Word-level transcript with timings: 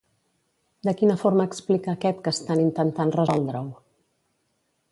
De 0.87 0.93
quina 1.01 1.17
forma 1.23 1.45
explica 1.49 1.93
aquest 1.93 2.23
que 2.27 2.33
estan 2.37 2.63
intentant 2.63 3.13
resoldre-ho? 3.19 3.65